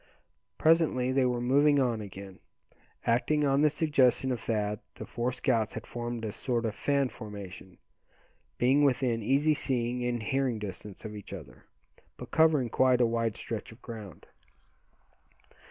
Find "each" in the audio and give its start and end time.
11.15-11.33